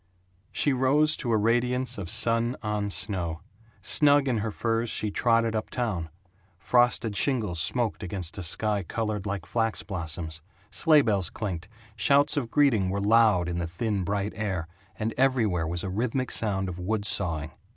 [0.51, 3.41] She rose to a radiance of sun on snow.
[3.83, 6.09] Snug in her furs she trotted up town.
[6.57, 10.41] Frosted shingles smoked against a sky colored like flax blossoms,
[10.71, 14.67] sleigh bells clinked, shouts of greeting were loud in the thin bright air,
[14.97, 17.51] and everywhere was a rhythmic sound of wood sawing.